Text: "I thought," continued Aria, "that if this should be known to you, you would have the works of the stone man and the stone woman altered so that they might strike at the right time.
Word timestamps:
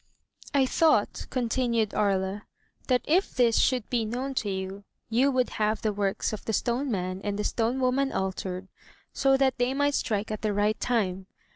"I 0.51 0.65
thought," 0.65 1.27
continued 1.29 1.93
Aria, 1.93 2.47
"that 2.87 3.03
if 3.07 3.35
this 3.35 3.59
should 3.59 3.87
be 3.91 4.03
known 4.03 4.33
to 4.41 4.49
you, 4.49 4.83
you 5.11 5.29
would 5.29 5.51
have 5.61 5.83
the 5.83 5.93
works 5.93 6.33
of 6.33 6.43
the 6.43 6.53
stone 6.53 6.89
man 6.89 7.21
and 7.23 7.37
the 7.37 7.43
stone 7.43 7.79
woman 7.79 8.11
altered 8.11 8.67
so 9.13 9.37
that 9.37 9.59
they 9.59 9.75
might 9.75 9.93
strike 9.93 10.31
at 10.31 10.41
the 10.41 10.53
right 10.53 10.79
time. 10.79 11.27